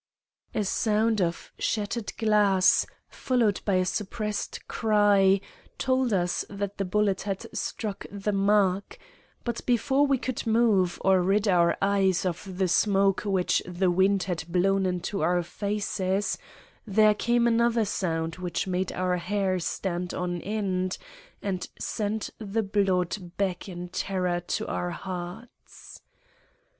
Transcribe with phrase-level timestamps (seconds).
[0.55, 5.39] A sound of shattered glass, followed by a suppressed cry,
[5.77, 8.97] told us that the bullet had struck the mark,
[9.43, 14.23] but before we could move, or rid our eyes of the smoke which the wind
[14.23, 16.35] had blown into our faces,
[16.83, 20.97] there came another sound which made our hair stand on end
[21.43, 26.01] and sent the blood back in terror to our hearts.